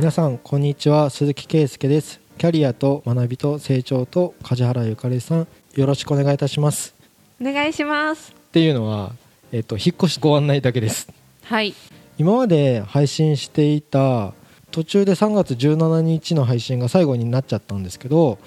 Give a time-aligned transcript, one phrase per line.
[0.00, 1.10] 皆さんこんにちは。
[1.10, 2.20] 鈴木圭介です。
[2.38, 5.48] キャリアと学びと成長と梶原ゆかりさん。
[5.74, 6.94] よろしくお願いいたします。
[7.38, 8.32] お願いします。
[8.32, 9.12] っていうのは
[9.52, 11.12] えっ、と引っ越しご案内だけです。
[11.42, 11.74] はい。
[12.16, 14.32] 今まで配信していた
[14.70, 18.38] 途中で3月17日の配信が最後になっちゃったんですけど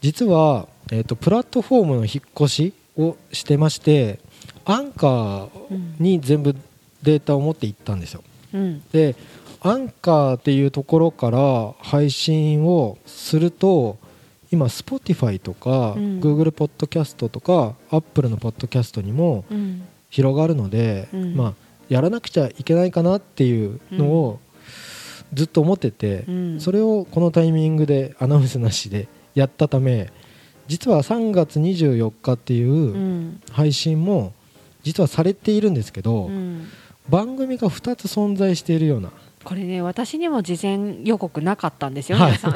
[0.00, 4.18] 実は、えー、とプラットフォームの引っ越しをしてまして
[4.64, 5.50] アンカー
[6.00, 6.56] に全部
[7.02, 8.24] データを持っていったんですよ。
[8.54, 8.82] うん。
[8.92, 9.14] で
[9.64, 13.98] アンカーっていうところから配信をすると
[14.52, 16.20] 今 Spotify とか、うん。
[16.20, 19.88] Google ポッドキャストとか Apple のポッドキャストにもうん。
[20.10, 21.34] 広がるので、うん。
[21.34, 21.54] まあ、
[21.88, 24.40] やらなくちゃいけないかなっていうのを
[25.32, 26.60] ずっと思ってて、うん。
[26.60, 30.12] それをこのタイミングでアナウンスなしでやったため
[30.66, 33.40] 実は3月24日っていううん。
[33.50, 34.34] 配信も
[34.82, 36.68] 実はされているんですけど、うん。
[37.08, 39.12] 番組が2つ存在しているような
[39.44, 42.38] これね私にも事前予告なかったんですよ、はい。
[42.38, 42.54] 皆さん。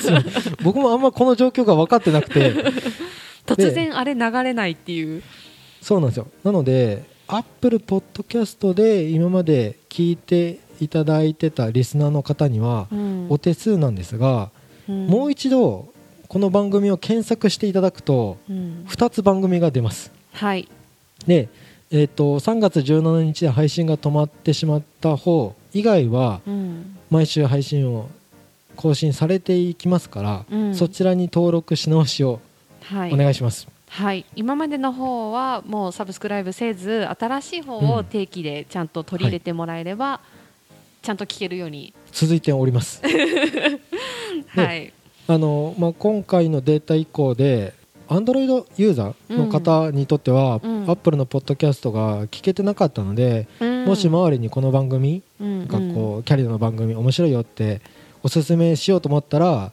[0.62, 2.54] 僕もあんまこの状況が分かってなくて。
[3.46, 5.22] 突然あれ流れないっていう。
[5.80, 6.28] そうなんですよ。
[6.44, 13.26] なので Apple Podcast で今まで聞いていただいてたリスナーの方にはうん。
[13.28, 14.50] お手数なんですが、
[14.88, 15.06] うん。
[15.06, 15.92] もう一度
[16.28, 18.84] この番組を検索していただくとうん。
[18.88, 20.12] 2つ番組が出ます。
[20.32, 20.68] はい。
[21.26, 21.48] で、
[21.94, 26.98] えー、と3月17日で配信が止まってしまった方以外はうん。
[27.10, 28.08] 毎週配信を
[28.74, 30.74] 更新されていきますから、うん。
[30.74, 32.40] そちらに登録し直しを
[32.84, 33.12] はい。
[33.12, 40.20] お願いします、はい、今までの方はもうサブスクライブせず新しい方を定期でちゃんと取り入れてもらえれば、
[41.02, 43.02] ちゃんと聞けるように、続いております。
[44.48, 44.92] はい、
[45.28, 47.74] あの、まあ、今回のデータ以降で
[48.12, 50.90] Android ユーザーの方にとっては、うん。
[50.90, 53.46] Apple のポッドキャストが聞けてなかったので、
[53.86, 57.80] もし周りにこの番組うんがこう、キャリアの番組面白いよって
[58.22, 59.72] おすすめしようと思ったら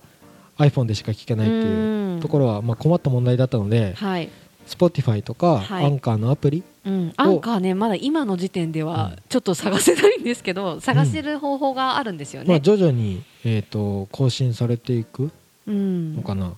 [0.58, 4.30] iPhone でしか聞けないっていうところは、まあ、困った問題だったので、はい、
[4.68, 5.86] Spotify とか、はい。
[5.86, 12.62] アンカーのアプリうん、アンカーねまだ今の時点ではちょっと探せないんですけど、探せる方法があるんですよまあ、ね。
[12.62, 15.30] 徐々に、えー、と更新されていく
[15.68, 16.16] うん。
[16.16, 16.54] のかな、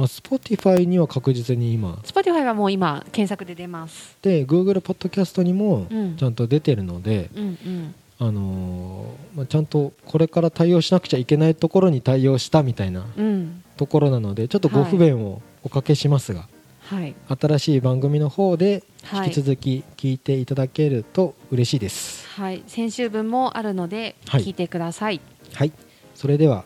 [0.00, 2.00] まあ、Spotify には確実に今。
[2.04, 4.16] Spotify はもう今検索で出ます。
[4.22, 6.16] で Google ポッドキャストにもうん。
[6.16, 7.94] ちゃんと出てるので、うんうん。
[8.18, 13.62] あのーまあ、ちゃんとこれから対応しなくちゃいけないところに対応したみたいなうん。
[13.76, 16.48] ところなのでちょっとご不便をおかけしますが、
[16.86, 17.14] はい。
[17.28, 19.26] 新しい番組の方ではい。
[19.26, 22.26] 引き続き聞いていただけると嬉しいです。
[22.40, 24.44] はい、先週分もあるのではい。
[24.44, 25.20] 聞いてください。
[25.52, 25.72] はい、
[26.14, 26.64] それでは、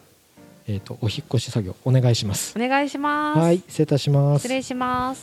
[0.66, 2.54] えー、とお引っ越し作業お願いします。
[2.56, 3.38] お願いします。
[3.38, 4.54] はい、失礼いたします失。
[4.54, 5.22] 礼します。